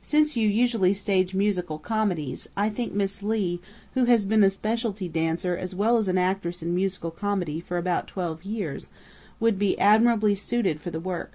[0.00, 3.60] Since you usually stage musical comedies, I think Miss Leigh,
[3.94, 7.78] who has been a specialty dancer as well as an actress in musical comedy for
[7.78, 8.86] about twelve years,
[9.40, 11.32] would be admirably suited for the work.